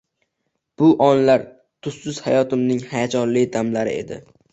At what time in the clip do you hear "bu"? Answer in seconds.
0.81-0.87